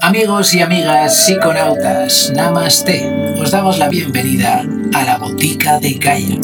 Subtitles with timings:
[0.00, 3.34] Amigos y amigas psiconautas, Namaste.
[3.38, 4.64] Os damos la bienvenida
[4.94, 6.38] a la botica de Gaia.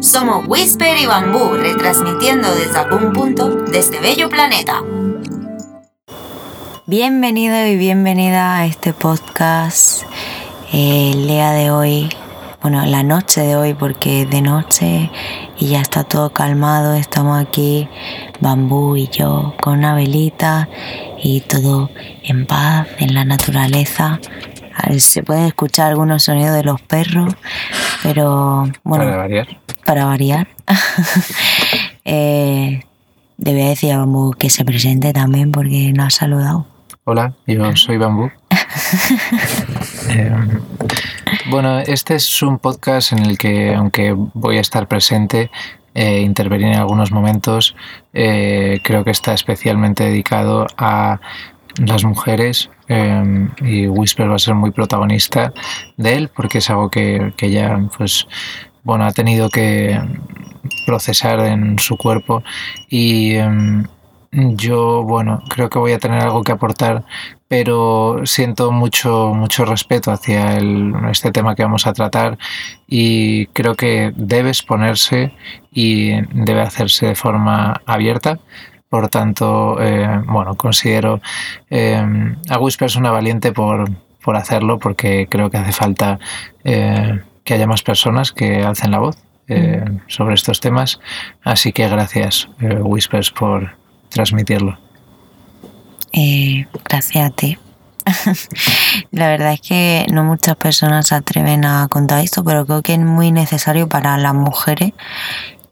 [0.00, 4.82] Somos Whisper y Bambú, retransmitiendo desde algún punto de este bello planeta.
[6.86, 10.04] Bienvenido y bienvenida a este podcast.
[10.72, 12.08] El día de hoy,
[12.62, 15.10] bueno, la noche de hoy, porque de noche
[15.58, 16.94] y ya está todo calmado.
[16.94, 17.88] Estamos aquí,
[18.40, 20.68] Bambú y yo, con una velita
[21.22, 21.90] y todo
[22.22, 24.20] en paz, en la naturaleza.
[24.98, 27.34] Se pueden escuchar algunos sonidos de los perros,
[28.02, 29.04] pero bueno.
[29.04, 29.48] Para variar.
[29.84, 30.48] Para variar.
[32.04, 32.82] eh,
[33.36, 36.66] decir a Bambú que se presente también porque nos ha saludado.
[37.04, 38.30] Hola, yo soy Bambú.
[40.08, 40.60] Em,
[41.50, 45.50] bueno, este es un podcast en el que, aunque voy a estar presente,
[45.94, 47.74] eh, intervenir en algunos momentos,
[48.12, 51.20] eh, creo que está especialmente dedicado a
[51.78, 55.52] las mujeres em, y Whisper va a ser muy protagonista
[55.96, 58.26] de él porque es algo que, que ya pues
[58.82, 60.00] bueno ha tenido que
[60.86, 62.42] procesar en su cuerpo.
[62.88, 63.84] Y em,
[64.32, 67.04] yo, bueno, creo que voy a tener algo que aportar,
[67.48, 70.58] pero siento mucho, mucho respeto hacia
[71.10, 72.38] este tema que vamos a tratar
[72.86, 75.32] y creo que debe exponerse
[75.72, 78.38] y debe hacerse de forma abierta.
[78.90, 81.20] Por tanto, eh, bueno, considero
[81.68, 82.02] eh,
[82.48, 83.90] a Whisper una valiente por,
[84.22, 86.18] por, hacerlo porque creo que hace falta
[86.64, 89.18] eh, que haya más personas que alcen la voz
[89.48, 90.00] mm.
[90.06, 91.00] sobre estos temas.
[91.42, 94.78] Así que gracias, Whispers, por, transmitirlo.
[96.12, 97.58] Eh, gracias a ti.
[99.10, 102.94] La verdad es que no muchas personas se atreven a contar esto, pero creo que
[102.94, 104.92] es muy necesario para las mujeres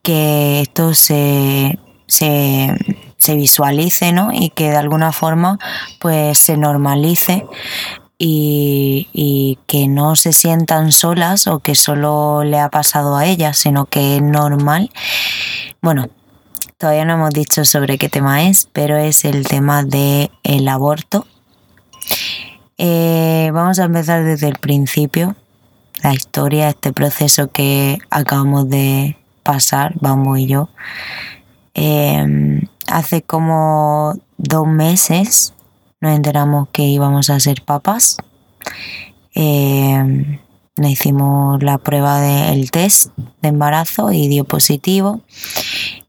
[0.02, 4.30] que esto se, se, visualice ¿no?
[4.32, 5.58] y que de alguna forma
[6.00, 7.44] pues se normalice
[8.16, 13.58] y, y, que no se sientan solas o que solo le ha pasado a ellas,
[13.58, 14.90] sino que es normal.
[15.82, 16.08] Bueno,
[16.78, 21.26] Todavía no hemos dicho sobre qué tema es, pero es el tema del el aborto.
[22.76, 25.36] Eh, vamos a empezar desde el principio,
[26.02, 30.68] la historia, este proceso que acabamos de pasar, vamos y yo.
[31.72, 35.54] Em, hace como dos meses
[36.02, 38.18] nos enteramos que íbamos a ser papás.
[39.34, 40.40] Eh,
[40.84, 43.10] hicimos la prueba del test
[43.42, 45.20] de embarazo y dio positivo.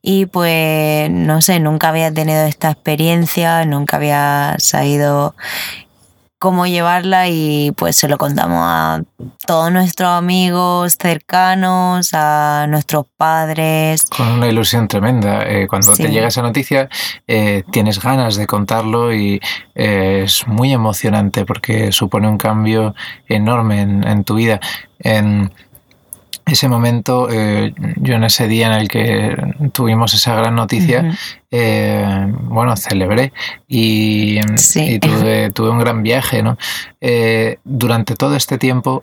[0.01, 5.35] Y pues, no sé, nunca había tenido esta experiencia, nunca había sabido
[6.39, 9.03] cómo llevarla y pues se lo contamos a
[9.45, 14.05] todos nuestros amigos cercanos, a nuestros padres.
[14.05, 15.43] Con una ilusión tremenda.
[15.47, 16.89] Eh, cuando te llega esa noticia
[17.27, 19.41] eh, tienes ganas de contarlo y
[19.75, 22.93] eh, es muy emocionante porque supone un cambio
[23.27, 24.59] enorme en, en tu vida.
[24.99, 25.51] En,
[26.47, 29.35] ese momento, eh, yo en ese día en el que
[29.73, 31.17] tuvimos esa gran noticia,
[31.51, 33.33] eh, bueno, celebré
[33.67, 34.39] y,
[34.99, 36.41] tuve, un gran viaje.
[36.43, 36.57] ¿no?
[37.01, 39.01] Eh, durante todo este tiempo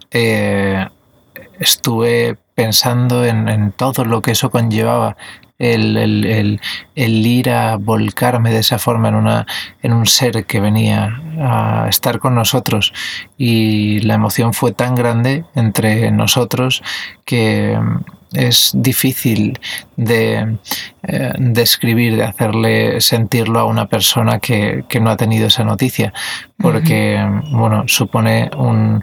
[1.59, 5.17] estuve pensando en, todo lo que eso conllevaba,
[5.59, 6.61] el,
[6.97, 9.47] ir a volcarme de esa forma en, una,
[9.83, 12.93] en un ser que venía a estar con nosotros.
[13.39, 16.83] Y la emoción fue tan grande entre nosotros
[17.25, 19.59] que mm, es difícil
[19.97, 20.57] de
[21.05, 26.13] eh, describir, de hacerle sentirlo a una persona que, no ha tenido esa noticia,
[26.59, 29.03] porque bueno, supone un,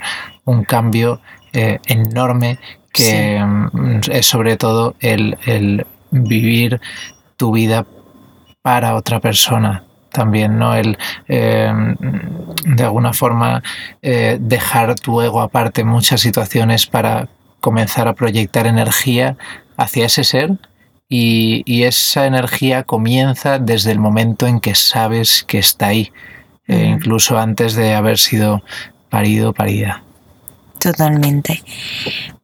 [0.67, 1.21] cambio
[1.53, 2.59] eh, enorme
[2.91, 6.79] que mm, es sobre todo el, el vivir
[7.37, 7.85] tu vida
[8.61, 10.75] para otra persona también, ¿no?
[10.75, 11.95] El em,
[12.65, 13.63] de alguna forma
[14.01, 17.29] eh, dejar tu ego aparte en muchas situaciones para
[17.59, 19.37] comenzar a proyectar energía
[19.77, 20.57] hacia ese ser
[21.07, 26.11] y, esa energía comienza desde el momento en que sabes que está ahí,
[26.67, 28.63] eh, incluso antes de haber sido
[29.09, 30.03] parido o parida.
[30.79, 31.61] Totalmente.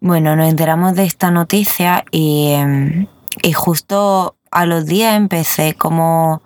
[0.01, 3.07] Bueno, nos enteramos de esta noticia y em,
[3.41, 6.41] y justo a los días empecé como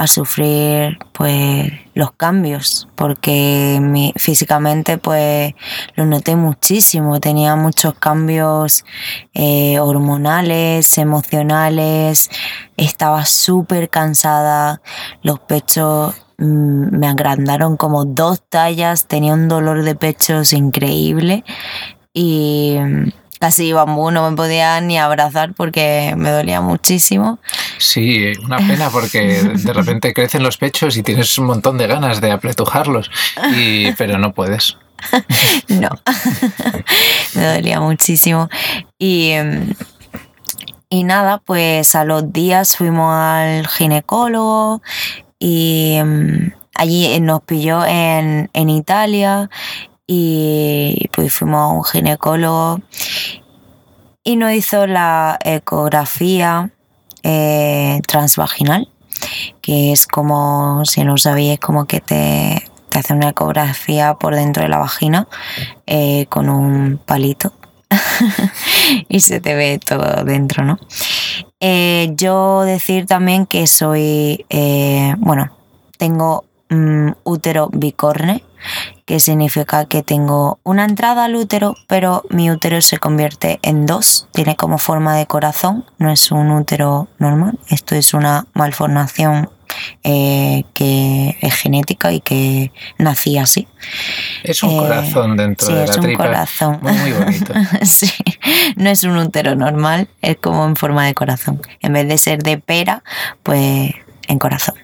[0.00, 5.52] a sufrir pues los cambios porque físicamente pues
[5.94, 7.20] lo noté muchísimo.
[7.20, 8.86] Tenía muchos cambios
[9.34, 12.30] eh, hormonales emocionales.
[12.78, 14.80] Estaba súper cansada.
[15.22, 19.06] Los pechos mm, me agrandaron como dos tallas.
[19.06, 21.44] Tenía un dolor de pechos increíble.
[22.14, 22.78] Y
[23.40, 27.38] casi bambú no me podía ni abrazar porque me dolía muchísimo.
[27.78, 32.20] Sí, una pena porque de repente crecen los pechos y tienes un montón de ganas
[32.20, 33.10] de apretujarlos,
[33.56, 34.76] y, pero no puedes.
[35.68, 35.88] no,
[37.34, 38.50] me dolía muchísimo.
[38.98, 39.32] Y,
[40.90, 44.82] y nada, pues a los días fuimos al ginecólogo
[45.38, 49.48] y em, allí nos pilló en, en Italia
[50.12, 52.80] y pues fuimos a un ginecólogo
[54.24, 56.72] y nos hizo la ecografía
[57.22, 58.88] eh, transvaginal,
[59.62, 64.64] que es como, si no sabéis, como que te, te hace una ecografía por dentro
[64.64, 65.28] de la vagina
[65.86, 67.52] eh, con un palito
[69.08, 70.80] y se te ve todo dentro, ¿no?
[71.60, 74.44] Eh, yo decir también que soy,
[75.18, 75.56] bueno,
[75.98, 78.42] tengo mm, útero bicorne,
[79.10, 84.28] que significa que tengo una entrada al útero, pero mi útero se convierte en dos,
[84.32, 89.50] tiene como forma de corazón, no es un útero normal, esto es una malformación
[90.04, 93.66] eh, que es genética y que nací así.
[94.44, 95.96] Es un corazón eh, dentro de la tripa.
[95.96, 96.78] Sí, es un corazón.
[96.80, 97.52] Muy, bonito.
[97.82, 98.12] sí,
[98.76, 101.60] no es un útero normal, es como en forma de corazón.
[101.80, 103.02] En vez de ser de pera,
[103.42, 103.92] pues
[104.28, 104.76] en corazón.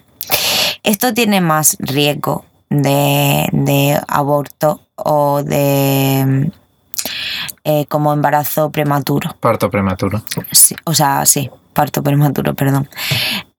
[0.83, 6.51] Esto tiene más riesgo de, aborto o de
[7.63, 9.35] eh, como embarazo prematuro.
[9.39, 10.21] Parto prematuro.
[10.85, 12.89] o sea, sí, parto prematuro, perdón.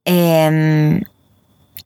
[0.04, 1.02] Em,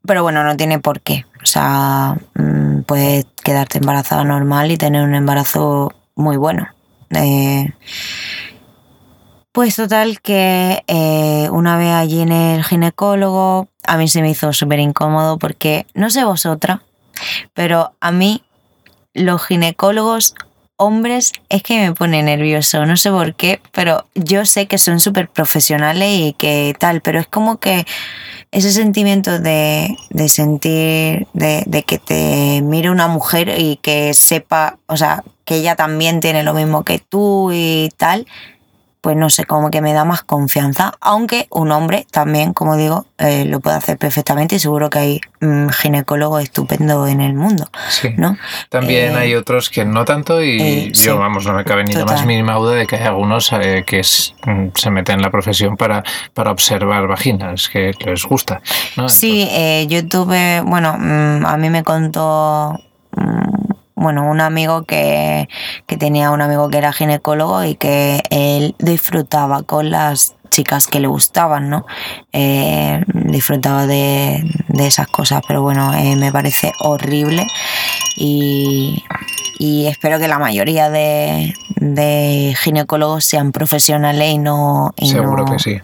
[0.07, 1.27] pero bueno, no tiene por qué.
[1.43, 6.69] O sea, mm, puedes quedarte embarazada normal y tener un embarazo muy bueno.
[7.11, 7.73] Eh,
[9.53, 14.53] pues total que eh, una vez allí en el ginecólogo, a mí se me hizo
[14.55, 16.81] súper incómodo porque no sé vosotras,
[17.55, 18.43] pero a mí
[19.15, 20.35] los ginecólogos
[20.77, 24.99] hombres es que me pone nervioso, no sé por qué, pero yo sé que son
[25.01, 27.87] súper profesionales y que tal, pero es como que
[28.51, 29.97] ese sentimiento de,
[30.29, 35.77] sentir, de, de, que te mire una mujer y que sepa, o sea, que ella
[35.77, 38.27] también tiene lo mismo que tú y tal,
[39.03, 43.07] pues no sé, como que me da más confianza, aunque un hombre también, como digo,
[43.19, 47.35] eh, lo puede hacer perfectamente y seguro que hay un mm, ginecólogo estupendo en el
[47.35, 47.69] mundo.
[47.89, 48.15] Sí.
[48.17, 48.39] ¿no?
[48.69, 51.95] También hay eh, otros que no tanto y eh, yo, vamos, no me cabe ni
[51.95, 54.03] la más mínima duda de que hay algunos que
[54.47, 58.63] mm, se meten en la profesión para, para observar vaginas, que les gusta.
[58.97, 59.09] ¿no?
[59.09, 59.49] Sí,
[59.89, 62.79] yo tuve, bueno, mm, a mí me contó
[64.03, 65.49] bueno, un amigo que,
[65.87, 71.07] tenía un amigo que era ginecólogo y que él disfrutaba con las chicas que le
[71.07, 71.87] gustaban, ¿no?
[72.33, 74.45] Eh, disfrutaba de,
[74.79, 77.47] esas cosas, pero bueno, eh, me parece horrible
[78.17, 79.03] y,
[79.87, 81.55] espero que la mayoría de,
[82.61, 84.93] ginecólogos sean profesionales y no...
[84.99, 85.81] Seguro que sí.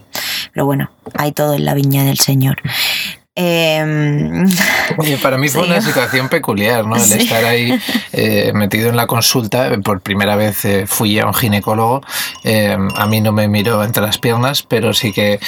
[0.53, 2.57] Pero bueno, hay todo en la viña del Señor.
[3.41, 4.45] Em,
[5.23, 6.97] para mí fue una situación peculiar, ¿no?
[6.97, 7.79] El estar ahí
[8.11, 9.71] eh, metido en la consulta.
[9.81, 12.01] Por primera vez eh, fui a un ginecólogo.
[12.43, 15.39] Em, a mí no me miró entre las piernas, pero sí que.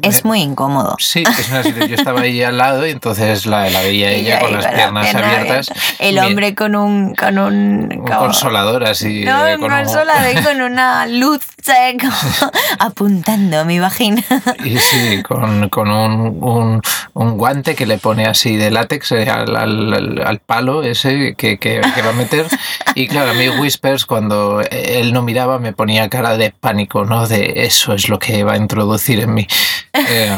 [0.00, 0.96] Es muy incómodo.
[0.98, 1.88] Sí, es una situación.
[1.88, 5.66] Yo estaba ahí al lado y entonces la, la veía ella con las piernas abiertas.
[5.98, 7.14] El hombre con un.
[7.14, 9.26] Con un, un consolador así.
[9.26, 11.40] No, un consolador con una luz
[12.78, 14.22] apuntando a mi vagina.
[14.64, 16.80] Y sí, con, con un
[17.16, 22.10] un guante que le pone así de látex eh, al, palo ese que, que, va
[22.10, 22.46] a meter.
[22.94, 27.26] Y claro, a mí Whispers cuando él no miraba me ponía cara de pánico, ¿no?
[27.26, 29.46] De eso es lo que va a introducir en mí.
[29.92, 30.36] Eh,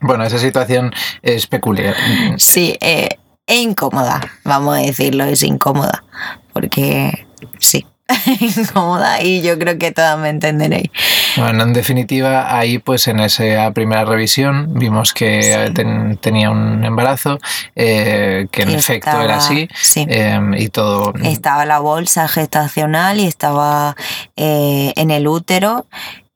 [0.00, 1.94] bueno, esa situación es peculiar.
[2.36, 3.08] Sí, eh,
[3.46, 6.04] e incómoda, vamos a decirlo, es incómoda.
[6.52, 7.26] Porque
[7.58, 7.86] sí,
[8.40, 10.90] incómoda y yo creo que todas me entenderéis.
[11.36, 15.72] Bueno, en definitiva, ahí pues en esa primera revisión vimos que
[16.20, 17.38] tenía un embarazo,
[17.74, 21.12] eh, que en efecto era así em, y todo.
[21.22, 23.96] Estaba la bolsa gestacional y estaba
[24.36, 25.86] eh, en el útero,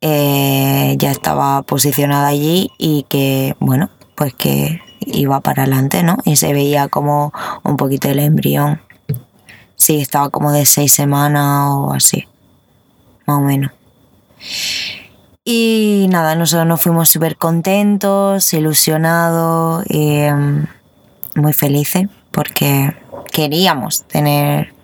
[0.00, 6.18] eh, ya estaba posicionada allí y que, bueno, pues que iba para adelante, ¿no?
[6.24, 8.80] Y se veía como un poquito el embrión.
[9.80, 12.28] Sí, estaba como de seis semanas o así,
[13.26, 13.72] más o menos.
[15.42, 20.66] Y nada, nosotros nos fuimos súper contentos, ilusionados y em,
[21.34, 22.94] muy felices porque
[23.32, 24.74] queríamos tener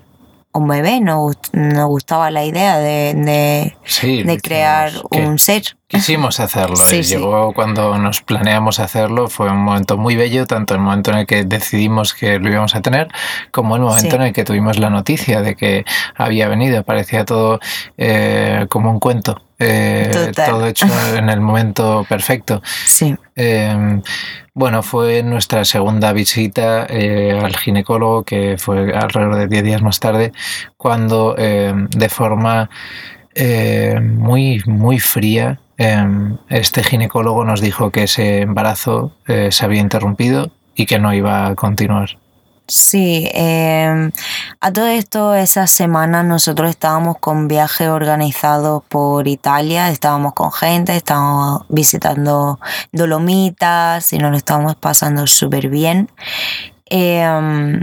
[0.56, 5.76] un bebé, nos, nos gustaba la idea de, de, crear un ser.
[5.86, 6.76] Quisimos hacerlo.
[6.86, 7.14] Sí, y sí.
[7.14, 9.28] Llegó cuando nos planeamos hacerlo.
[9.28, 12.74] Fue un momento muy bello, tanto el momento en el que decidimos que lo íbamos
[12.74, 13.08] a tener,
[13.50, 15.84] como el momento en el que tuvimos la noticia de que
[16.14, 16.82] había venido.
[16.84, 17.60] Parecía todo
[17.96, 19.42] eh, como un cuento.
[19.58, 20.86] Eh, todo hecho
[21.16, 22.62] en el momento perfecto.
[22.86, 24.00] Sí, Eh,
[24.54, 30.00] bueno, fue nuestra segunda visita eh, al ginecólogo, que fue alrededor de 10 días más
[30.00, 30.32] tarde,
[30.78, 32.70] cuando de forma
[34.00, 36.06] muy, muy fría, eh,
[36.48, 41.54] este ginecólogo nos dijo que ese embarazo se había interrumpido y que no iba a
[41.54, 42.16] continuar.
[42.68, 44.10] Sí, eh,
[44.60, 50.96] a todo esto, esa semana nosotros estábamos con viajes organizados por Italia, estábamos con gente,
[50.96, 52.58] estábamos visitando
[52.90, 56.10] Dolomitas y nos lo estábamos pasando súper bien.
[56.90, 57.80] Eh,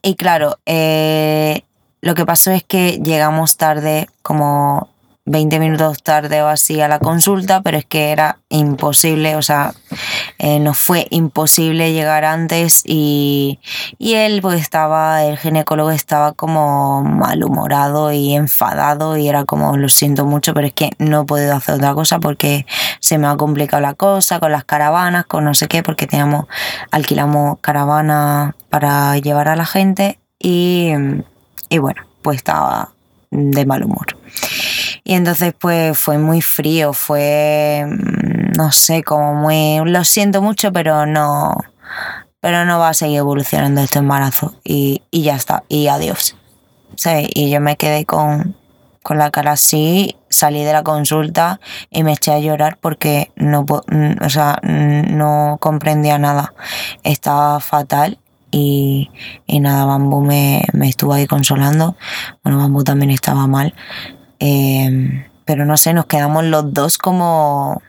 [0.00, 1.62] y claro, eh,
[2.00, 4.88] lo que pasó es que llegamos tarde, como
[5.26, 9.72] 20 minutos tarde o así a la consulta, pero es que era imposible, o sea,
[10.38, 13.58] eh, nos fue imposible llegar antes y,
[13.98, 19.88] y él pues estaba, el ginecólogo estaba como malhumorado y enfadado y era como, lo
[19.88, 22.66] siento mucho, pero es que no he podido hacer otra cosa porque
[23.00, 26.46] se me ha complicado la cosa con las caravanas, con no sé qué, porque teníamos,
[26.90, 30.90] alquilamos caravana para llevar a la gente y,
[31.70, 32.90] y bueno, pues estaba
[33.30, 34.06] de mal humor.
[35.04, 40.72] Y entonces pues fue muy frío, fue, mm, no sé, como muy, lo siento mucho,
[40.72, 41.54] pero no,
[42.40, 44.54] pero no va a seguir evolucionando este embarazo.
[44.64, 46.36] Y, y ya está, y adiós.
[47.34, 48.56] Y yo me quedé con,
[49.02, 53.62] con la cara así, salí de la consulta y me eché a llorar porque no,
[53.62, 56.54] mm, o sea, mm, no comprendía nada.
[57.02, 58.18] Estaba fatal
[58.50, 59.10] y,
[59.46, 61.96] y nada, Bambú me, me estuvo ahí consolando.
[62.42, 63.74] Bueno, Bambú también estaba mal.
[64.38, 67.82] Eh, pero no sé, nos quedamos los dos como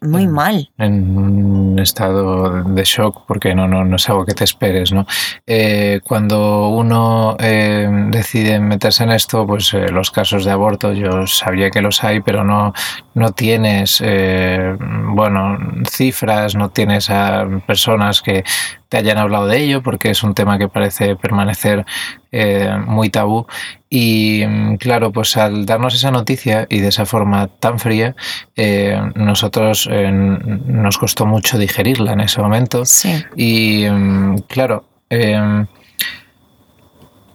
[0.00, 0.70] muy mal.
[0.78, 5.06] en un estado de shock porque no, no, no es algo que te esperes, ¿no?
[5.46, 11.26] Eh, cuando uno eh, decide meterse en esto, pues eh, los casos de aborto, yo
[11.26, 12.72] sabía que los hay, pero no,
[13.14, 15.58] no tienes, eh, bueno,
[15.90, 18.44] cifras, no tienes a personas que
[18.88, 21.84] te hayan hablado de ello, porque es un tema que parece permanecer
[22.32, 23.46] eh, muy tabú.
[23.90, 28.16] Y mm, claro, pues al darnos esa noticia y de esa forma tan fría,
[28.56, 32.84] eh, nosotros eh, nos costó mucho digerirla en ese momento.
[32.84, 33.24] Sí.
[33.36, 35.66] Y mm, claro, eh,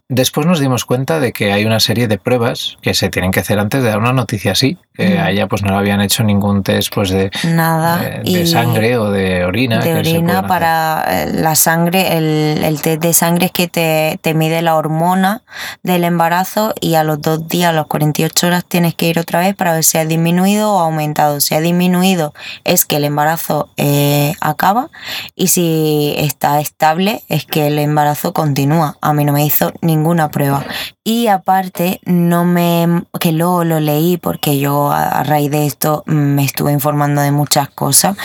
[0.10, 3.40] después nos dimos cuenta de que hay una serie de pruebas que se tienen que
[3.40, 4.78] hacer antes de dar una noticia así.
[4.96, 5.24] Que Ujú.
[5.24, 7.98] a ella pues no le habían hecho ningún test pues de, Nada.
[7.98, 9.80] de, de sangre o de orina.
[9.80, 10.48] de orina hacer.
[10.48, 14.76] para eh, la sangre, el, el test de sangre es que te, te mide la
[14.76, 15.42] hormona
[15.82, 19.40] del embarazo y a los dos días, a los 48 horas, tienes que ir otra
[19.40, 21.40] vez para ver si ha disminuido o aumentado.
[21.42, 24.90] Si ha disminuido es que el embarazo eh, acaba
[25.36, 28.98] y si está estable es que el embarazo continúa.
[29.02, 30.66] A mí no me hizo ninguna prueba.
[31.04, 33.04] Y aparte, no me.
[33.20, 37.70] que luego lo leí porque yo a, raíz de esto me estuve informando de muchas
[37.70, 38.18] cosas.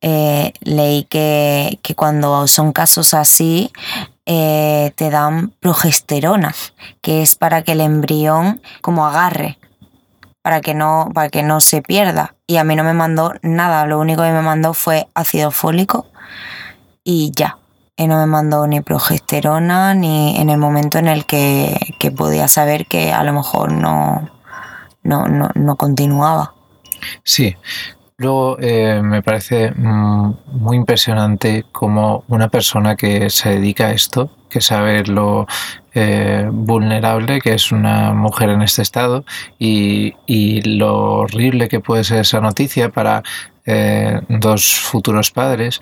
[0.00, 3.70] Eh, leí que, que cuando son casos así,
[4.24, 6.54] eh, te dan progesterona,
[7.00, 9.58] que es para que el embrión como agarre,
[10.42, 12.34] para que no, para que no se pierda.
[12.46, 16.06] Y a mí no me mandó nada, lo único que me mandó fue ácido fólico
[17.04, 17.58] y ya.
[17.96, 22.48] Y no me mandó ni progesterona ni en el momento en el que, que podía
[22.48, 24.30] saber que a lo mejor no,
[25.02, 26.54] no, no, no continuaba.
[27.22, 27.56] Sí.
[28.22, 34.30] Luego eh, me parece mm, muy impresionante como una persona que se dedica a esto,
[34.48, 35.46] que sabe lo
[35.92, 39.24] eh, vulnerable que es una mujer en este estado
[39.58, 43.24] y, y lo horrible que puede ser esa noticia para
[43.66, 45.80] eh, dos futuros padres,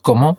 [0.00, 0.38] cómo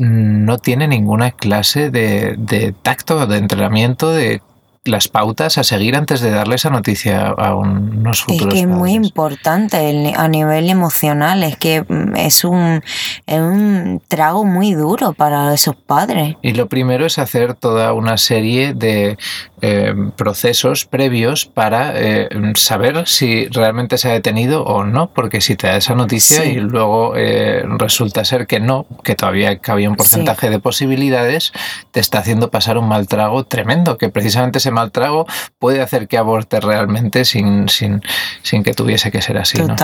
[0.00, 4.40] no tiene ninguna clase de, de tacto, de entrenamiento, de
[4.84, 8.66] las pautas a seguir antes de darle esa noticia a unos Es futuros que es
[8.66, 12.82] muy importante el- a nivel emocional, es que mm, es un,
[13.26, 16.36] es un trago muy duro para esos padres.
[16.40, 19.18] Y lo primero es hacer toda una serie de
[19.62, 25.56] eh, procesos previos para eh, saber si realmente se ha detenido o no, porque si
[25.56, 26.50] te da esa noticia Sí.
[26.50, 31.52] y luego eh, resulta ser que no, que todavía cabía un porcentaje de posibilidades,
[31.90, 35.26] te está haciendo pasar un mal trago tremendo, que precisamente ese mal trago
[35.58, 38.02] puede hacer que aborte realmente sin, sin,
[38.42, 39.58] sin que tuviese que ser así.
[39.58, 39.76] ¿no?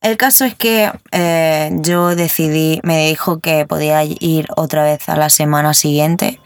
[0.00, 5.16] El caso es que eh, yo decidí, me dijo que podía ir otra vez a
[5.16, 6.40] la semana siguiente.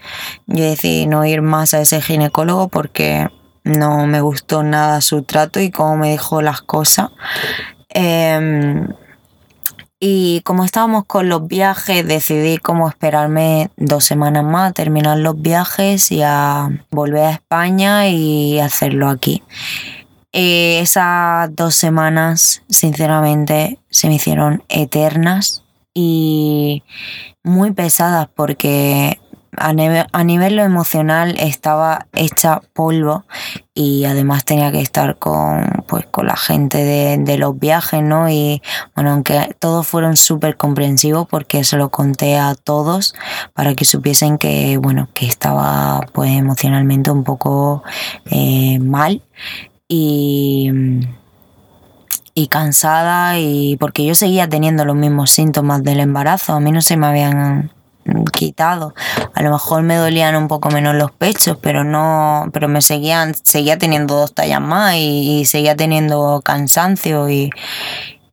[0.47, 3.27] Yo decidí no ir más a ese ginecólogo porque
[3.63, 7.09] no me gustó nada su trato y cómo me dijo las cosas.
[7.89, 8.87] Em,
[9.99, 15.41] y como estábamos con los viajes, decidí como esperarme dos semanas más a terminar los
[15.41, 19.43] viajes y a volver a España y hacerlo aquí.
[20.33, 25.63] Eh, esas dos semanas, sinceramente, se me hicieron eternas
[25.93, 26.83] y
[27.43, 29.19] muy pesadas porque
[29.55, 29.73] a
[30.23, 33.25] nivel, lo emocional estaba hecha polvo
[33.75, 36.79] y además tenía que estar con, pues, con la gente
[37.17, 38.29] de, los viajes, ¿no?
[38.29, 38.61] Y
[38.95, 43.13] bueno, aunque todos fueron súper comprensivos porque se lo conté a todos
[43.53, 47.83] para que supiesen que, bueno, que estaba pues emocionalmente un poco
[48.31, 49.21] eh, mal
[49.87, 50.71] y
[52.35, 56.81] y cansada y porque yo seguía teniendo los mismos síntomas del embarazo, a mí no
[56.81, 57.71] se me habían
[58.31, 58.93] quitado.
[59.33, 63.33] A lo mejor me dolían un poco menos los pechos, pero no, pero me seguían,
[63.35, 67.51] seguía teniendo dos tallas más y, seguía teniendo cansancio y,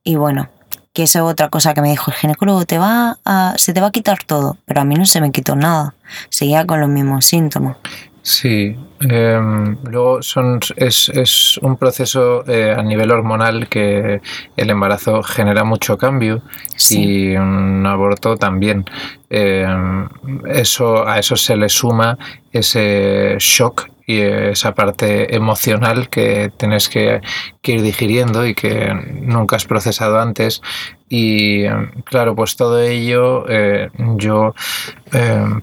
[0.03, 0.49] y bueno,
[0.93, 3.81] que eso es otra cosa que me dijo el ginecólogo, te va a, se te
[3.81, 5.95] va a quitar todo, pero a mí no se me quitó nada,
[6.31, 7.77] seguía con los mismos síntomas.
[8.23, 14.21] Sí, em, luego son, es, es un proceso eh, a nivel hormonal que
[14.57, 16.43] el embarazo genera mucho cambio
[16.91, 18.85] y un aborto también.
[19.31, 20.07] Em,
[20.47, 22.19] eso, a eso se le suma
[22.53, 27.21] ese shock y esa parte emocional que tienes que,
[27.63, 30.61] ir digiriendo y que nunca has procesado antes.
[31.09, 34.55] Y em, claro, pues todo ello eh, yo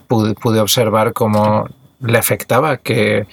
[0.07, 1.67] pude, pude observar como
[1.99, 3.25] le afectaba, que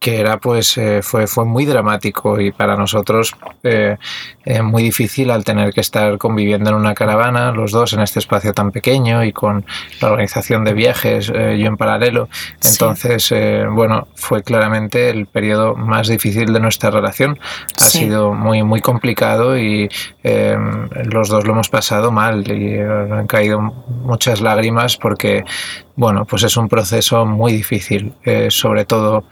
[0.00, 3.98] que era pues eh, fue, fue muy dramático y para nosotros eh,
[4.46, 8.18] eh, muy difícil al tener que estar conviviendo en una caravana los dos en este
[8.18, 9.66] espacio tan pequeño y con
[10.00, 12.30] la organización de viajes yo en paralelo.
[12.64, 13.32] Entonces
[13.70, 17.38] bueno fue claramente el periodo más difícil de nuestra relación.
[17.76, 19.90] Ha sido muy muy complicado y
[20.24, 25.44] los dos lo hemos pasado mal y han caído muchas lágrimas porque
[25.94, 28.14] bueno pues es un proceso muy difícil
[28.48, 29.24] sobre todo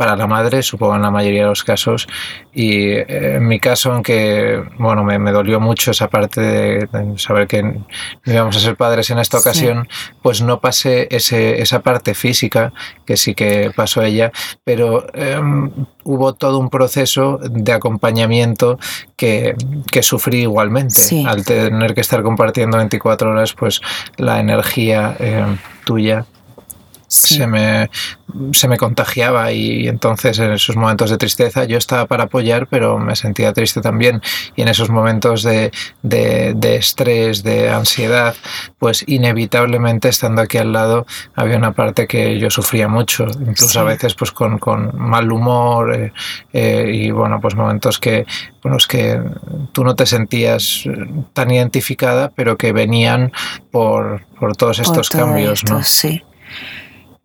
[0.00, 2.08] para la madre, supongo en la mayoría de los casos.
[2.54, 7.62] Y eh, en mi caso, aunque bueno, me, dolió mucho esa parte de, saber que
[7.62, 7.84] no
[8.24, 9.86] íbamos a ser padres en esta ocasión,
[10.22, 12.72] pues no pasé ese, esa parte física,
[13.04, 14.32] que sí que pasó ella,
[14.64, 15.70] pero em,
[16.04, 18.78] hubo todo un proceso de acompañamiento
[19.16, 19.54] que,
[19.92, 21.26] que sufrí igualmente.
[21.26, 23.82] Al tener que estar compartiendo 24 horas, pues
[24.16, 26.24] la energía em, tuya
[27.10, 27.90] se, me,
[28.52, 32.98] se me contagiaba y entonces en esos momentos de tristeza yo estaba para apoyar, pero
[32.98, 34.22] me sentía triste también.
[34.54, 38.36] Y en esos momentos de, de, estrés, de ansiedad,
[38.78, 43.84] pues inevitablemente estando aquí al lado había una parte que yo sufría mucho, incluso a
[43.84, 46.12] veces pues con, con mal humor eh,
[46.52, 48.24] eh, y bueno, pues momentos que,
[48.62, 49.20] bueno, es que
[49.72, 50.84] tú no te sentías
[51.32, 53.32] tan identificada, pero que venían
[53.72, 55.82] por, por todos estos cambios, ¿no?
[55.82, 56.22] Sí.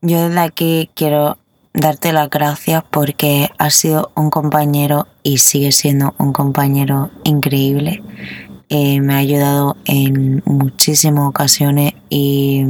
[0.08, 1.39] Yo desde aquí quiero
[1.74, 8.04] darte las gracias porque has sido un compañero y sigue siendo un compañero increíble.
[8.70, 12.65] Eh, me ha ayudado en muchísimas ocasiones y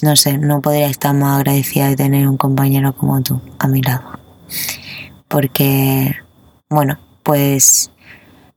[0.00, 3.82] no sé, no podría estar más agradecida de tener un compañero como tú a mi
[3.82, 4.20] lado.
[5.26, 6.14] Porque,
[6.70, 7.90] bueno, pues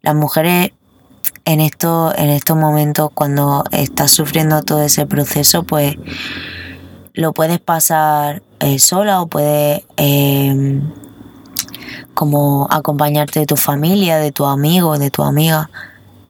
[0.04, 0.70] las mujeres
[1.46, 5.96] en, esto, en estos momentos cuando estás sufriendo todo ese proceso, pues
[7.18, 10.82] lo puedes pasar eh, sola o puedes em,
[12.14, 15.72] como acompañarte de tu familia, de tu amigo, de tu amiga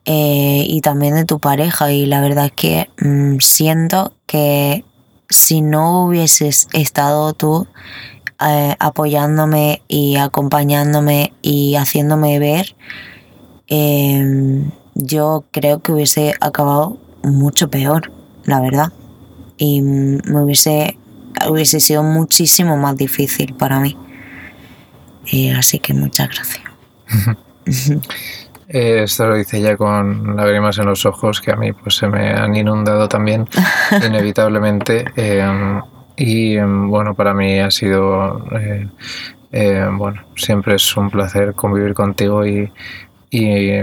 [0.06, 1.92] eh, y también de tu pareja.
[1.92, 4.84] Y la verdad es que mm, siento que
[5.28, 7.66] si no hubieses estado tú
[8.40, 12.74] eh, apoyándome y acompañándome y haciéndome ver,
[13.66, 18.10] em, yo creo que hubiese acabado mucho peor,
[18.44, 18.90] la verdad
[19.58, 20.96] y me hubiese,
[21.48, 23.96] hubiese sido muchísimo más difícil para mí.
[25.54, 26.62] así que muchas gracias.
[28.70, 32.06] Eh, esto lo dice ya con lágrimas en los ojos que a mí pues se
[32.06, 33.48] me han inundado también
[34.06, 35.80] inevitablemente em,
[36.16, 38.86] y bueno para mí ha sido eh,
[39.52, 42.70] eh, bueno siempre es un placer convivir contigo y,
[43.30, 43.80] y,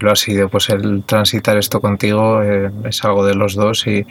[0.00, 4.06] lo ha sido, pues el transitar esto contigo eh, es algo de los dos y,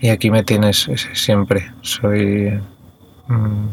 [0.00, 1.70] y, aquí me tienes siempre.
[1.82, 2.60] Soy
[3.28, 3.66] mm,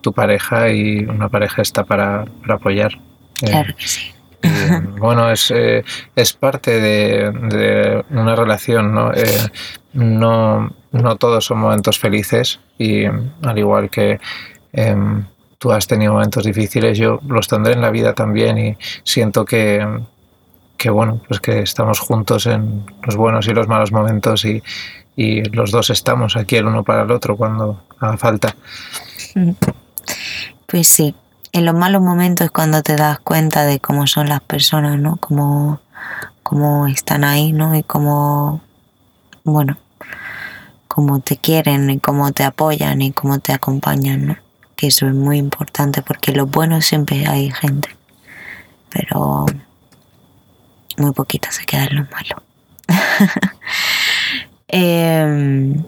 [0.00, 2.94] tu pareja y una pareja está para, para apoyar.
[3.42, 4.12] Eh, claro que sí.
[4.98, 9.10] bueno, es, eh, es parte de, de, una relación, ¿no?
[9.92, 14.20] no, no todos son momentos felices y al igual que
[14.72, 15.24] em,
[15.58, 19.84] tú has tenido momentos difíciles, yo los tendré en la vida también y siento que,
[20.76, 24.62] que bueno, pues que estamos juntos en los buenos y los malos momentos y,
[25.16, 28.54] y los dos estamos aquí el uno para el otro cuando haga falta.
[30.66, 31.14] Pues sí,
[31.52, 35.16] en los malos momentos es cuando te das cuenta de cómo son las personas, ¿no?
[35.16, 35.80] Cómo,
[36.44, 37.74] cómo están ahí, ¿no?
[37.74, 38.60] Y cómo,
[39.42, 39.76] bueno,
[40.86, 44.47] cómo te quieren y cómo te apoyan y cómo te acompañan, ¿no?
[44.78, 47.88] Que eso es muy importante porque los buenos siempre hay gente,
[48.90, 49.44] pero
[50.96, 52.42] muy poquita se queda en los malos.
[54.70, 55.82] Em,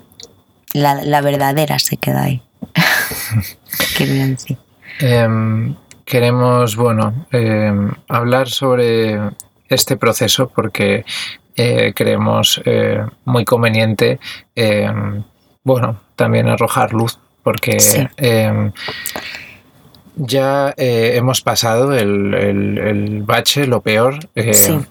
[0.72, 2.42] la, la verdadera se queda ahí.
[3.96, 4.56] Qué bien, sí.
[5.00, 5.76] Em,
[6.06, 9.20] queremos, bueno, em, hablar sobre
[9.68, 11.04] este proceso porque
[11.54, 14.18] eh, creemos eh, muy conveniente,
[15.62, 17.78] bueno, también arrojar luz porque
[20.16, 24.18] ya eh, hemos pasado el, el, bache, lo peor,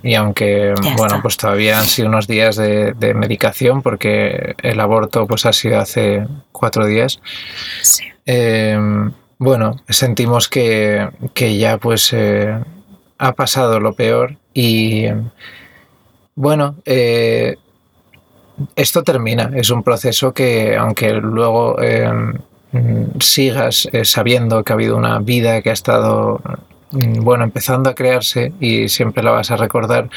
[0.03, 5.27] y aunque bueno, pues todavía han sido unos días de, de, medicación porque el aborto
[5.27, 7.19] pues ha sido hace cuatro días.
[7.81, 8.05] Sí.
[9.41, 11.07] Bueno, sentimos que,
[11.57, 12.61] ya pues eh,
[13.17, 15.05] ha pasado lo peor y
[16.35, 17.55] bueno, eh,
[18.75, 19.51] esto termina.
[19.55, 22.33] Es un proceso que aunque luego em,
[23.19, 26.41] sigas eh, sabiendo que ha habido una vida que ha estado
[26.91, 30.09] mm, bueno, empezando a crearse y siempre la vas a recordar,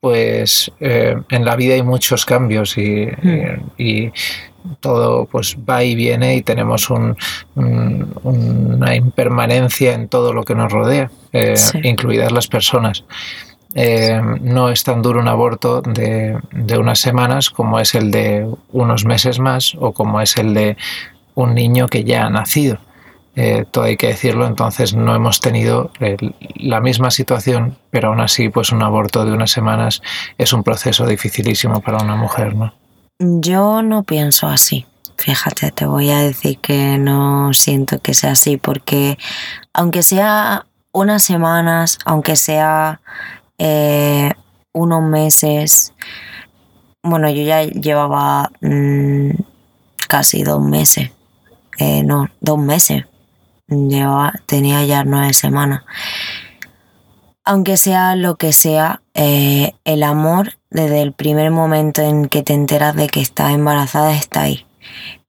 [0.00, 3.06] pues en la vida hay muchos cambios y,
[3.78, 4.10] y,
[4.80, 7.16] todo pues va y viene y tenemos una
[8.94, 13.04] impermanencia en todo lo que nos rodea, eh, incluidas las personas.
[13.74, 16.38] Eh, no es tan duro un aborto de,
[16.78, 20.76] unas semanas como es el de unos meses más o como es el de
[21.34, 22.78] un niño que ya ha nacido.
[23.34, 25.90] Eh, todo hay que decirlo, entonces no hemos tenido
[26.56, 30.02] la misma situación, pero aún así, pues un aborto de unas semanas
[30.36, 32.74] es un proceso dificilísimo para una mujer, ¿no?
[33.18, 34.84] Yo no pienso así.
[35.16, 39.18] Fíjate, te voy a decir que no siento que sea así porque
[39.72, 43.00] aunque sea unas semanas, aunque sea
[43.58, 44.32] eh,
[44.72, 45.92] unos meses,
[47.02, 49.30] bueno, yo ya llevaba mm,
[50.08, 51.10] casi dos meses,
[51.78, 53.04] eh, no, dos meses,
[53.68, 55.82] llevaba, tenía ya nueve semanas.
[57.44, 62.54] Aunque sea lo que sea, eh, el amor desde el primer momento en que te
[62.54, 64.64] enteras de que estás embarazada está ahí.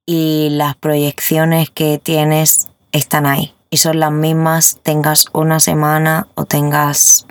[0.06, 3.54] Y las proyecciones que tienes están ahí.
[3.70, 7.26] Y son las mismas, tengas una semana o tengas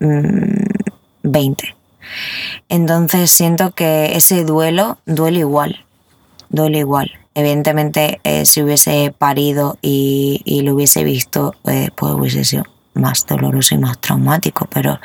[0.00, 0.76] 20.
[1.22, 1.76] Mm,
[2.68, 5.84] Entonces siento que ese duelo duele igual.
[6.50, 7.10] Duele igual.
[7.34, 13.76] Evidentemente, eh, si hubiese parido y, lo hubiese visto, eh, pues hubiese sido más doloroso
[13.76, 14.98] y más traumático, pero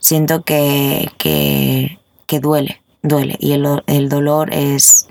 [0.00, 5.08] siento que, que, duele, duele y el, el, dolor es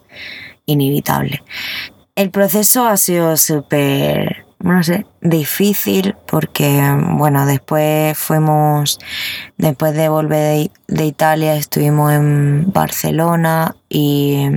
[0.65, 1.43] inevitable.
[2.15, 8.97] El proceso ha sido súper, no sé, difícil porque, bueno, después fuimos,
[9.57, 14.47] después de volver de, Italia, estuvimos en Barcelona y,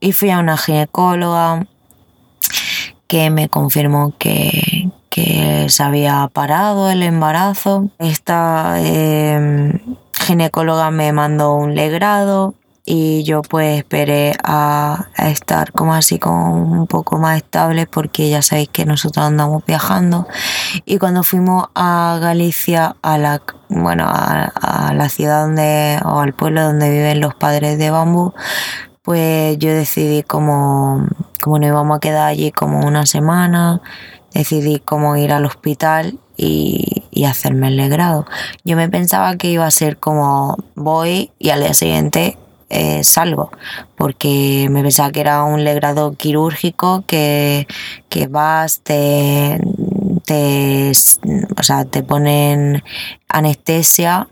[0.00, 1.66] y fui a una ginecóloga
[3.06, 7.90] que me confirmó que, que se había parado el embarazo.
[7.98, 9.78] Esta em,
[10.18, 12.54] ginecóloga me mandó un legrado
[12.92, 18.42] y yo pues esperé a, estar como así como un poco más estable porque ya
[18.42, 20.26] sabéis que nosotros andamos viajando
[20.84, 26.64] y cuando fuimos a Galicia a la bueno a, la ciudad donde o al pueblo
[26.64, 28.34] donde viven los padres de bambú
[29.02, 31.06] pues yo decidí como
[31.40, 33.80] como nos íbamos a quedar allí como una semana
[34.34, 38.24] decidí cómo ir al hospital y, hacerme el legrado.
[38.64, 42.38] Yo me pensaba que iba a ser como voy y al día siguiente
[42.70, 43.50] eh, salgo,
[43.96, 47.66] porque me pensaba que era un legrado quirúrgico que,
[48.30, 49.60] vas, te,
[50.24, 50.92] te,
[51.58, 52.84] o sea, te ponen
[53.28, 54.28] anestesia,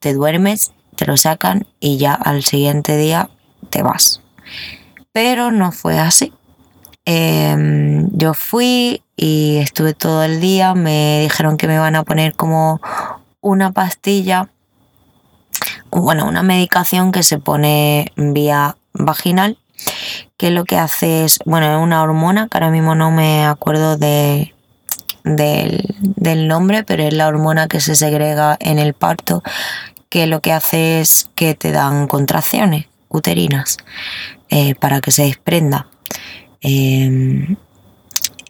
[0.00, 3.30] te duermes, te lo sacan y ya al siguiente día
[3.70, 4.22] te vas.
[5.12, 6.32] Pero no fue así.
[7.04, 12.34] Em, yo fui y estuve todo el día, me dijeron que me van a poner
[12.34, 12.80] como
[13.40, 14.50] una pastilla,
[15.90, 19.58] bueno, una medicación que se pone vía vaginal,
[20.36, 23.96] que lo que hace es, bueno, es una hormona, que ahora mismo no me acuerdo
[23.96, 24.54] de,
[25.24, 29.42] del, del nombre, pero es la hormona que se segrega en el parto,
[30.08, 33.76] que lo que hace es que te dan contracciones uterinas
[34.50, 35.88] eh, para que se desprenda.
[36.60, 37.56] Em,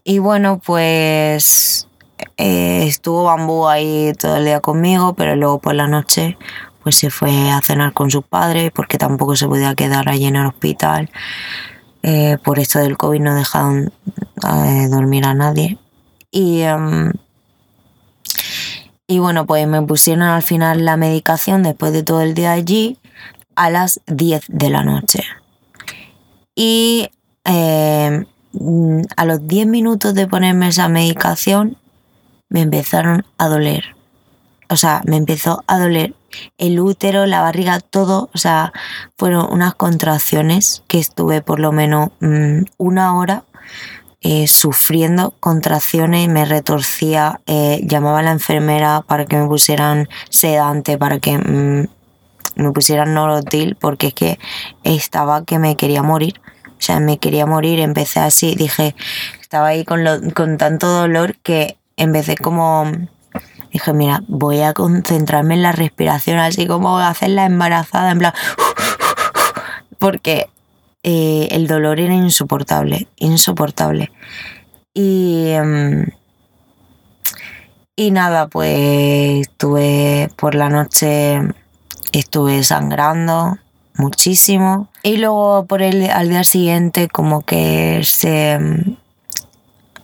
[0.05, 1.87] Y bueno, pues
[2.39, 6.39] eh, estuvo Bambú ahí todo el día conmigo, pero luego por la noche
[6.89, 10.37] pues se fue a cenar con sus padres porque tampoco se podía quedar allí en
[10.37, 11.11] el hospital.
[12.03, 13.93] Eh, por esto del COVID no dejaron
[14.43, 15.77] eh, dormir a nadie.
[16.31, 17.13] Y, em,
[19.07, 22.97] y bueno, pues me pusieron al final la medicación después de todo el día allí
[23.55, 25.25] a las 10 de la noche.
[26.55, 27.11] Y
[27.45, 28.25] em,
[29.15, 31.77] a los 10 minutos de ponerme esa medicación
[32.49, 33.98] me empezaron a doler.
[34.71, 36.15] O sea, me empezó a doler
[36.59, 38.31] el útero, la barriga, todo.
[38.35, 38.73] O sea,
[39.17, 43.45] fueron unas contracciones que estuve por lo menos mm, una hora
[44.21, 50.99] eh, sufriendo contracciones, me retorcía, eh, llamaba a la enfermera para que me pusieran sedante,
[50.99, 51.89] para que mm,
[52.57, 54.39] me pusieran norotil, porque es que
[54.83, 56.41] estaba que me quería morir.
[56.67, 58.95] O sea, me quería morir, empecé así, dije,
[59.41, 62.91] estaba ahí con, con tanto dolor que empecé como
[63.73, 68.33] dije, mira, voy a concentrarme en la respiración, así como hacer la embarazada, en plan,
[69.99, 70.49] porque
[71.03, 74.11] eh, el dolor era insoportable, insoportable.
[74.95, 76.07] Y, em,
[77.97, 81.41] y nada, pues estuve por la noche,
[82.13, 83.59] estuve sangrando
[83.97, 84.89] muchísimo.
[85.03, 88.53] Y luego por el, al día siguiente como que se...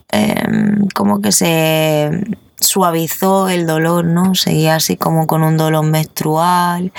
[0.09, 4.35] Em, como que se suavizó el dolor, ¿no?
[4.35, 6.91] Seguía así como con un dolor menstrual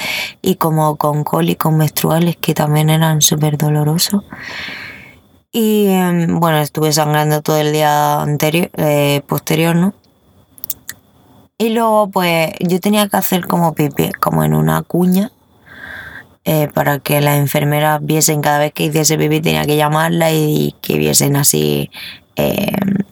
[0.43, 4.25] y como con cólicos menstruales que también eran súper dolorosos.
[5.53, 9.95] Y em, bueno, estuve sangrando todo el día anterior, eh, posterior, ¿no?
[11.59, 15.33] Y luego pues yo tenía que hacer como pipí, como en una cuña,
[16.45, 20.75] eh, para que las enfermeras viesen cada vez que hiciese pipí tenía que llamarla y
[20.83, 21.91] que viesen así
[22.37, 23.06] em,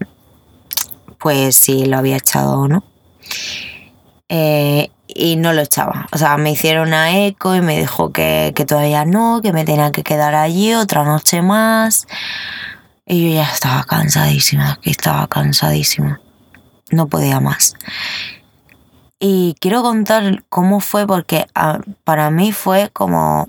[1.25, 2.85] pues si lo había echado o no.
[4.29, 6.07] Eh, y no lo echaba.
[6.13, 9.91] O sea, me hicieron una eco y me dijo que, todavía no, que me tenía
[9.91, 12.07] que quedar allí otra noche más.
[13.07, 16.21] Y yo ya estaba cansadísima, que estaba cansadísima.
[16.91, 17.75] No podía más.
[19.19, 23.49] Y quiero contar cómo fue porque ah, para mí fue como,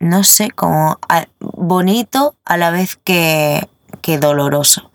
[0.00, 3.68] no sé, como ah, bonito a la vez que,
[4.00, 4.90] que doloroso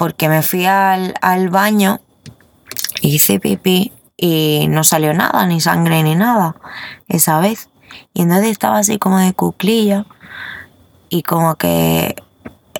[0.00, 2.00] porque me fui al, baño,
[3.02, 6.56] hice pipí y no salió nada, ni sangre ni nada,
[7.06, 7.68] esa vez.
[8.14, 10.06] Y entonces estaba así como de cuclilla
[11.10, 12.16] y como que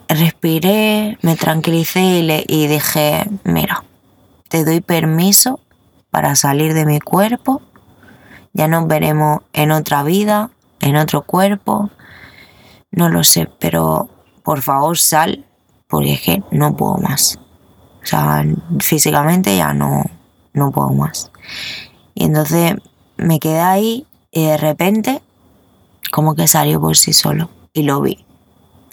[0.08, 3.84] respiré, me tranquilicé y, le, y dije, mira,
[4.48, 5.60] te doy permiso
[6.10, 7.60] para salir de mi cuerpo,
[8.54, 11.90] ya nos veremos en otra vida, en otro cuerpo,
[12.90, 14.08] no lo sé, pero
[14.42, 15.44] por favor sal
[15.90, 17.38] porque es que no puedo más.
[18.02, 18.44] O sea,
[18.78, 20.04] físicamente ya no,
[20.54, 21.30] no puedo más.
[22.14, 22.74] Y entonces
[23.16, 25.20] me quedé ahí y de repente
[26.10, 28.24] como que salió por sí solo y lo vi.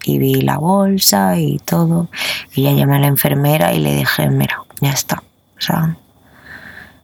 [0.03, 2.09] Y vi la bolsa y todo.
[2.55, 5.21] Y ya llamé a la enfermera y le dije, mira, ya está.
[5.57, 5.97] O sea,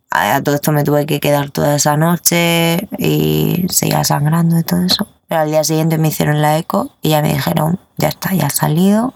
[0.09, 4.83] a todo esto me tuve que quedar toda esa noche y seguía sangrando y todo
[4.83, 5.07] eso.
[5.27, 8.47] Pero al día siguiente me hicieron la eco y ya me dijeron, ya está, ya
[8.47, 9.13] ha salido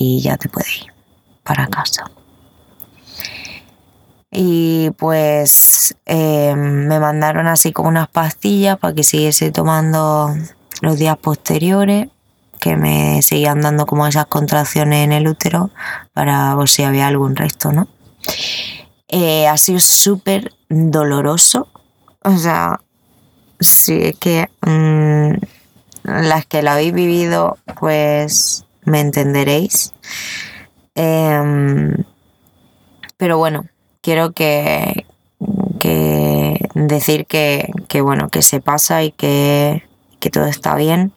[0.00, 0.92] y ya te puedes ir
[1.44, 2.10] para casa.
[4.32, 10.34] Y pues eh, me mandaron así como unas pastillas para que siguiese tomando
[10.80, 12.08] los días posteriores,
[12.58, 15.70] que me seguían dando como esas contracciones en el útero
[16.14, 17.86] para ver si había algún resto, ¿no?
[19.08, 21.68] Eh, ha sido súper doloroso.
[22.22, 22.80] O sea,
[23.58, 25.34] sí, es que mm,
[26.04, 29.92] las que lo habéis vivido, pues me entenderéis.
[30.94, 32.04] Em,
[33.16, 33.66] pero bueno,
[34.00, 35.06] quiero que,
[35.78, 37.70] que decir que,
[38.02, 39.82] bueno, que se pasa y que,
[40.20, 41.12] que todo está bien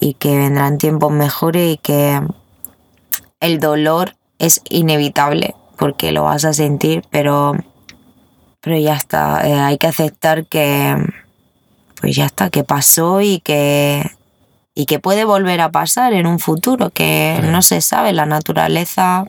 [0.00, 2.20] y que vendrán tiempos mejores y que
[3.40, 7.54] el dolor es inevitable porque lo vas a sentir, pero,
[8.60, 10.96] pero ya está, eh, hay que aceptar que
[12.00, 14.02] pues ya está, que pasó y que
[14.74, 19.24] y que puede volver a pasar en un futuro, que no se sabe, la naturaleza...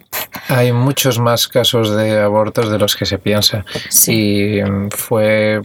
[0.47, 3.65] Hay muchos más casos de abortos de los que se piensa.
[4.07, 4.59] Y
[4.91, 5.61] fue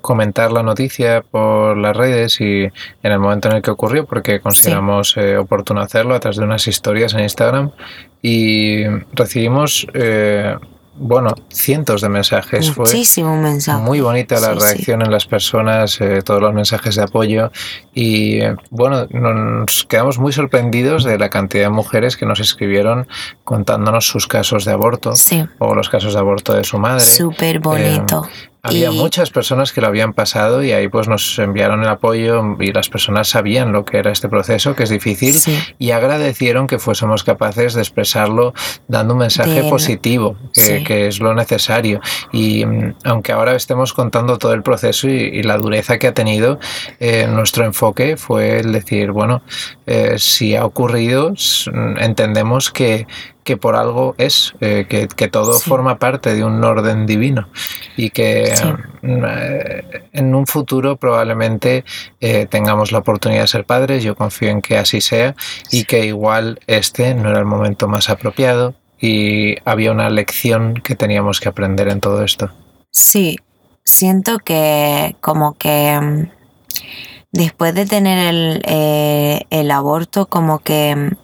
[0.00, 4.40] comentar la noticia por las redes y en el momento en el que ocurrió, porque
[4.40, 7.70] consideramos eh, oportuno hacerlo a través de unas historias en Instagram
[8.20, 10.56] y recibimos eh,
[10.94, 12.76] bueno, cientos de mensajes.
[12.76, 13.82] Muchísimo mensaje.
[13.82, 17.50] Muy bonita la reacción en las personas, eh, todos los mensajes de apoyo
[17.94, 23.06] y eh, bueno, nos quedamos muy sorprendidos de la cantidad de mujeres que nos escribieron
[23.44, 25.14] contándonos sus casos de aborto
[25.58, 27.04] o los casos de aborto de su madre.
[27.04, 28.28] Súper bonito.
[28.64, 32.72] Había muchas personas que lo habían pasado y ahí pues nos enviaron el apoyo y
[32.72, 35.34] las personas sabían lo que era este proceso, que es difícil,
[35.80, 38.54] y agradecieron que fuésemos capaces de expresarlo
[38.86, 42.00] dando un mensaje positivo, que, es lo necesario.
[42.30, 46.60] Y mm, aunque ahora estemos contando todo el proceso y, la dureza que ha tenido,
[47.00, 49.42] eh, nuestro enfoque fue el decir, bueno,
[49.86, 51.34] eh, si ha ocurrido,
[51.98, 53.08] entendemos que
[53.44, 57.48] que por algo es, eh, que, todo forma parte de un orden divino
[57.96, 58.52] y que
[59.02, 61.84] eh, en un futuro probablemente
[62.20, 65.34] eh, tengamos la oportunidad de ser padres, yo confío en que así sea
[65.70, 70.94] y que igual este no era el momento más apropiado y había una lección que
[70.94, 72.50] teníamos que aprender en todo esto.
[72.90, 73.38] Sí,
[73.82, 76.30] siento que como que mm,
[77.32, 81.21] después de tener el, el aborto como que mm,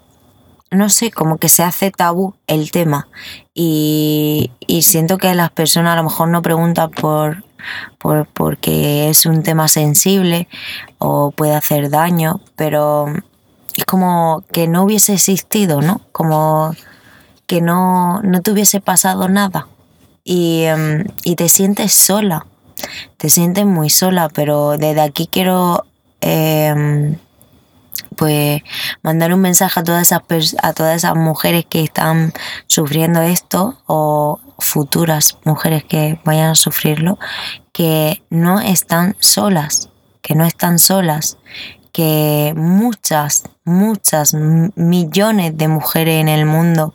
[0.70, 3.08] no sé, como que se hace tabú el tema.
[3.54, 4.50] Y,
[4.82, 7.44] siento que las personas a lo mejor no preguntan por,
[7.98, 10.48] por porque es un tema sensible
[10.98, 13.06] o puede hacer daño, pero
[13.76, 16.00] es como que no hubiese existido, ¿no?
[16.12, 16.74] Como
[17.46, 19.68] que no, no te hubiese pasado nada.
[20.24, 22.46] Y, em, y te sientes sola,
[23.16, 25.84] te sientes muy sola, pero desde aquí quiero...
[26.20, 27.16] Eh,
[28.18, 28.62] pues
[29.02, 30.22] mandar un mensaje a todas esas
[30.62, 32.32] a todas esas mujeres que están
[32.66, 37.18] sufriendo esto o futuras mujeres que vayan a sufrirlo
[37.72, 39.88] que no están solas
[40.20, 41.38] que no están solas
[41.98, 46.94] que muchas, muchas, millones de mujeres en el mundo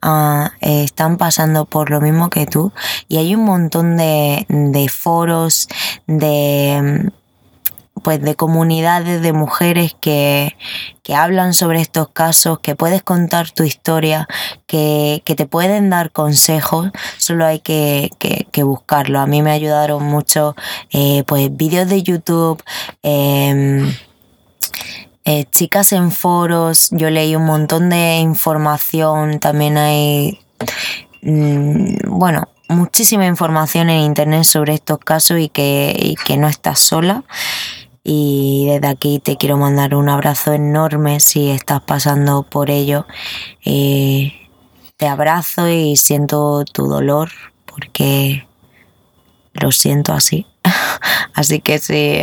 [0.00, 2.72] ah, están pasando por lo mismo que tú.
[3.08, 5.66] Y hay un montón de, de foros,
[6.06, 7.10] de
[8.04, 10.54] pues de comunidades de mujeres que,
[11.12, 14.28] hablan sobre estos casos, que puedes contar tu historia,
[14.66, 18.10] que, te pueden dar consejos, solo hay que,
[18.62, 19.20] buscarlo.
[19.20, 20.54] A mí me ayudaron mucho
[20.92, 22.62] eh, pues vídeos de YouTube,
[23.02, 23.92] em,
[25.24, 30.40] eh, chicas en foros, yo leí un montón de información, también hay,
[31.22, 36.80] mm, bueno, muchísima información en internet sobre estos casos y que, y que no estás
[36.80, 37.24] sola.
[38.06, 43.06] Y desde aquí te quiero mandar un abrazo enorme si estás pasando por ello.
[43.64, 44.34] Eh,
[44.98, 47.30] te abrazo y siento tu dolor
[47.64, 48.46] porque
[49.54, 50.46] lo siento así.
[51.34, 52.20] así que si,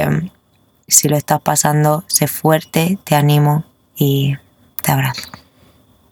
[0.87, 3.63] si lo estás pasando, sé fuerte, te animo
[3.95, 4.35] y
[4.83, 5.40] te abrazo.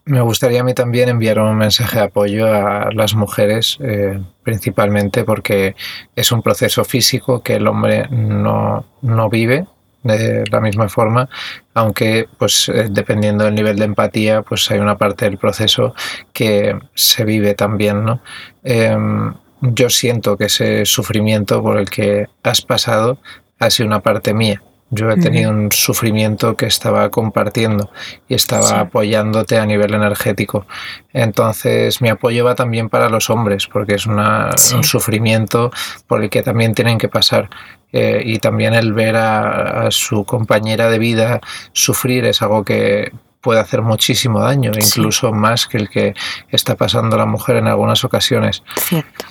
[0.09, 5.23] Me gustaría a mí también enviar un mensaje de apoyo a las mujeres, eh, principalmente
[5.23, 5.75] porque
[6.15, 9.67] es un proceso físico que el hombre no, no vive
[10.01, 11.29] de la misma forma,
[11.75, 15.93] aunque pues eh, dependiendo del nivel de empatía, pues hay una parte del proceso
[16.33, 18.19] que se vive también, ¿no?
[18.63, 23.19] Em, yo siento que ese sufrimiento por el que has pasado
[23.59, 24.59] ha sido una parte mía
[24.91, 27.91] yo he tenido un sufrimiento que estaba compartiendo
[28.27, 30.65] y estaba apoyándote a nivel energético.
[31.13, 35.71] Entonces mi apoyo va también para los hombres, porque es un sufrimiento
[36.07, 37.49] por el que también tienen que pasar.
[37.91, 41.39] Eh, y también el ver a, su compañera de vida
[41.71, 46.13] sufrir es algo que puede hacer muchísimo daño, incluso más que el que
[46.49, 48.63] está pasando la mujer en algunas ocasiones.
[48.75, 49.25] Cierto.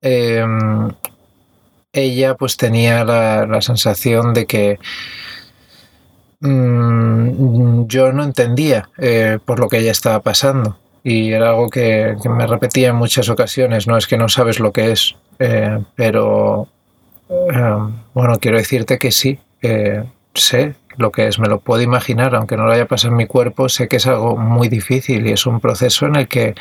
[0.00, 0.90] Em,
[1.92, 4.78] ella pues tenía la, sensación de que
[6.40, 10.78] mm, yo no entendía eh, por lo que ella estaba pasando.
[11.04, 14.72] Y era algo que, me repetía en muchas ocasiones, no es que no sabes lo
[14.72, 16.68] que es, eh, pero
[17.30, 17.78] eh,
[18.14, 19.38] bueno, quiero decirte que sí,
[20.34, 23.26] sé lo que es, me lo puedo imaginar, aunque no lo haya pasado en mi
[23.26, 26.54] cuerpo, sé que es algo muy difícil y es un proceso en el que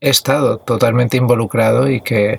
[0.00, 2.38] he estado totalmente involucrado y que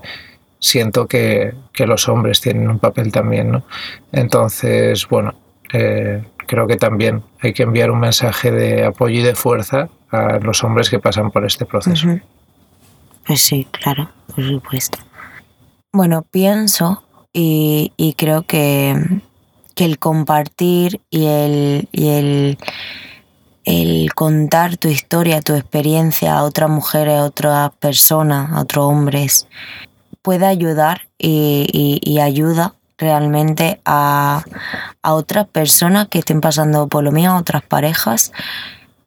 [0.59, 3.63] siento que, los hombres tienen un papel también, ¿no?
[4.11, 5.33] Entonces, bueno,
[5.71, 10.39] eh, creo que también hay que enviar un mensaje de apoyo y de fuerza a
[10.39, 12.07] los hombres que pasan por este proceso.
[13.25, 14.97] Pues sí, claro, por supuesto.
[15.93, 19.21] Bueno, pienso y, creo que,
[19.75, 22.57] el compartir y el, y el,
[23.63, 29.47] el contar tu historia, tu experiencia a otras mujeres, a otras personas, a otros hombres,
[30.21, 34.43] puede ayudar y, ayuda realmente a,
[35.03, 38.31] otras personas que estén pasando por lo mismo, a otras parejas,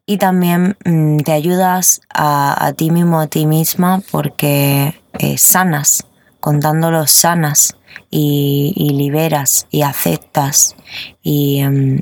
[0.05, 6.05] y también mm, te ayudas a, a, ti mismo, a ti misma, porque eh, sanas,
[6.39, 7.77] contándolo sanas
[8.09, 10.75] y, liberas y aceptas
[11.21, 11.99] y, um,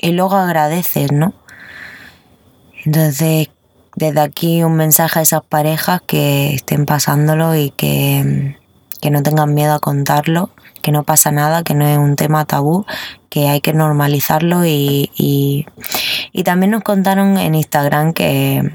[0.00, 1.34] y luego agradeces, ¿no?
[2.84, 3.50] Entonces,
[3.98, 8.56] desde aquí un mensaje a esas parejas que estén pasándolo y que,
[9.00, 10.50] que no tengan miedo a contarlo,
[10.82, 12.86] que no pasa nada, que no es un tema tabú,
[13.28, 15.66] que hay que normalizarlo y, y,
[16.32, 18.72] y también nos contaron en Instagram que,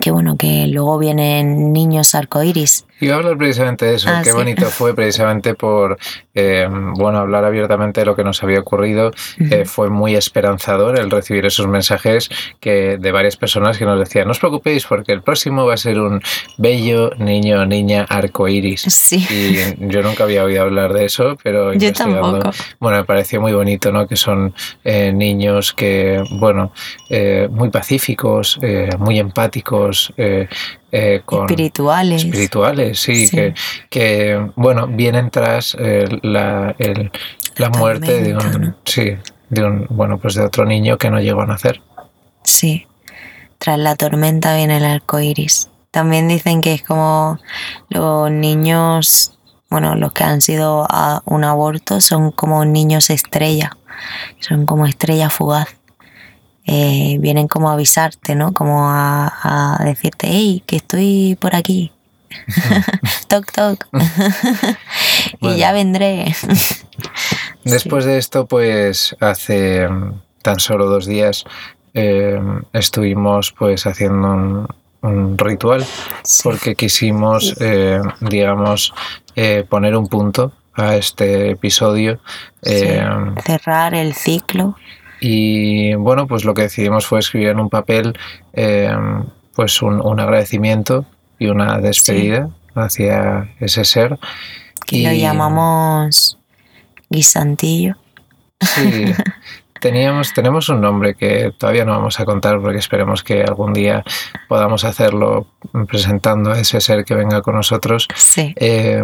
[0.00, 2.84] que bueno, que luego vienen niños arcoíris.
[3.00, 4.36] Iba a hablar precisamente de eso, Ah, qué sí.
[4.36, 5.98] bonito fue precisamente por,
[6.34, 9.10] eh, bueno, hablar abiertamente de lo que nos había ocurrido.
[9.50, 12.28] Eh, fue muy esperanzador el recibir esos mensajes
[12.60, 15.76] que de varias personas que nos decían, no os preocupéis porque el próximo va a
[15.76, 16.20] ser un
[16.56, 18.82] bello niño o niña arcoíris.
[18.82, 19.26] Sí.
[19.30, 22.50] Y yo nunca había oído hablar de eso, pero Yo tampoco.
[22.80, 24.06] bueno, me pareció muy bonito, ¿no?
[24.06, 26.72] Que son eh, niños que, bueno,
[27.10, 28.58] eh, muy pacíficos,
[28.98, 30.12] muy empáticos,
[30.92, 32.24] eh, con Espirituales.
[32.24, 33.36] espirituales, sí, Sí.
[33.36, 33.54] Que,
[33.90, 37.10] que, bueno, vienen tras eh, la, el-
[37.56, 38.74] la La muerte de un, ¿no?
[38.84, 39.16] sí,
[39.50, 41.82] de un, bueno, pues de otro niño que no llegó a nacer.
[42.44, 42.86] Sí.
[43.58, 45.68] Tras la tormenta viene el arco iris.
[45.90, 47.38] También dicen que es como
[47.88, 49.36] los niños,
[49.70, 53.76] bueno, los que han sido a un aborto son como niños estrella.
[54.38, 55.68] Son como estrella fugaz.
[56.70, 58.52] Eh, vienen como a avisarte, ¿no?
[58.52, 61.90] Como a, a decirte, hey, que estoy por aquí.
[63.28, 63.86] toc, toc.
[65.40, 66.34] y ya vendré.
[67.64, 71.44] Después de esto, pues hace mm, tan solo dos días
[71.94, 72.38] eh,
[72.72, 74.68] estuvimos pues haciendo un,
[75.02, 75.84] un ritual
[76.22, 76.40] Sí.
[76.44, 78.92] porque quisimos, eh, digamos,
[79.36, 82.20] eh, poner un punto a este episodio.
[82.62, 83.02] eh,
[83.44, 84.76] Cerrar el ciclo.
[85.20, 88.14] Y bueno, pues lo que decidimos fue escribir en un papel
[88.52, 88.94] eh,
[89.54, 91.04] pues un, un agradecimiento
[91.38, 94.18] y una despedida hacia ese ser.
[94.86, 96.38] que lo llamamos
[97.10, 97.96] guisantillo.
[98.60, 99.12] Sí,
[99.80, 104.04] teníamos, tenemos un nombre que todavía no vamos a contar porque esperemos que algún día
[104.48, 105.46] podamos hacerlo
[105.88, 108.08] presentando a ese ser que venga con nosotros.
[108.14, 108.54] Sí.
[108.56, 109.02] Eh,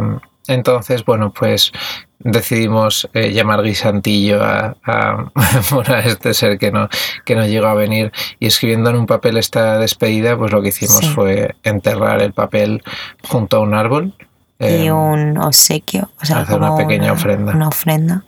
[0.49, 1.73] entonces, bueno, pues
[2.19, 5.31] decidimos eh, llamar guisantillo a, a,
[5.89, 6.89] a este ser que no,
[7.25, 10.69] que no llegó a venir y escribiendo en un papel esta despedida, pues lo que
[10.69, 11.09] hicimos Sí.
[11.09, 12.83] fue enterrar el papel
[13.29, 14.15] junto a un árbol.
[14.59, 17.53] y eh, un obsequio, o sea, hacer una pequeña ofrenda.
[17.53, 18.25] Una ofrenda.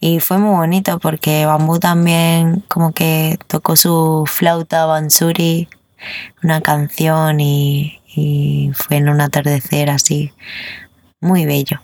[0.00, 5.68] Y fue muy bonito porque Bambú también como que tocó su flauta Bansuri,
[6.42, 10.32] una canción y, y fue en un atardecer así,
[11.20, 11.80] muy bello.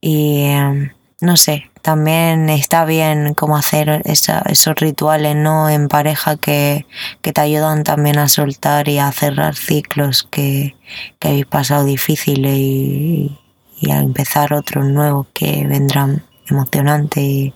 [0.00, 5.68] Y eh, no sé, también está bien como hacer esa- esos rituales, ¿no?
[5.70, 6.86] En pareja que,
[7.22, 10.74] que te ayudan también a soltar y a cerrar ciclos que,
[11.18, 13.38] que habéis pasado difíciles y,
[13.80, 17.54] y a empezar otros nuevos que vendrán emocionantes y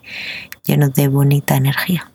[0.64, 2.10] llenos de bonita energía.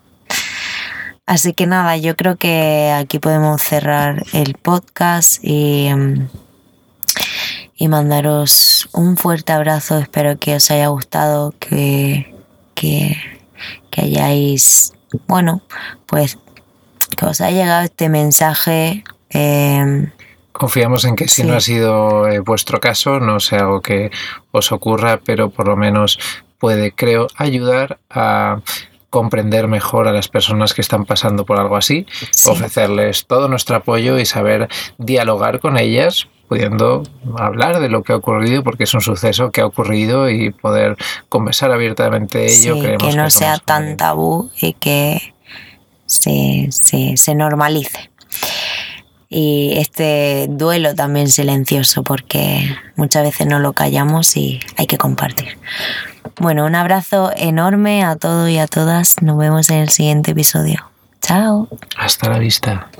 [1.26, 6.28] Así que nada, yo creo que aquí podemos cerrar el podcast y, mm,
[7.82, 9.98] y mandaros un fuerte abrazo.
[9.98, 12.32] Espero que os haya gustado, que,
[12.76, 13.16] que,
[13.90, 14.92] que hayáis,
[15.26, 15.62] bueno,
[16.06, 16.38] pues
[17.16, 19.02] que os haya llegado este mensaje.
[19.30, 20.12] eh,
[20.52, 21.48] Confiamos en que si Sí.
[21.48, 24.12] no ha sido eh, vuestro caso, no sea algo que
[24.52, 26.20] os ocurra, pero por lo menos
[26.60, 28.60] puede, creo, ayudar a
[29.10, 32.48] comprender mejor a las personas que están pasando por algo así, Sí.
[32.48, 34.68] ofrecerles todo nuestro apoyo y saber
[34.98, 37.02] dialogar con ellas, pudiendo
[37.38, 40.98] hablar de lo que ha ocurrido, porque es un suceso que ha ocurrido y poder
[41.30, 42.74] conversar abiertamente de ello.
[42.74, 45.34] Sí, creemos que no sea tan tabú y que
[46.04, 48.10] se, se, se normalice.
[49.30, 55.56] Y este duelo también silencioso, porque muchas veces no lo callamos y hay que compartir.
[56.38, 59.22] Bueno, un abrazo enorme a todos y a todas.
[59.22, 60.84] Nos vemos en el siguiente episodio.
[61.22, 61.66] Chao.
[61.96, 62.90] Hasta la vista.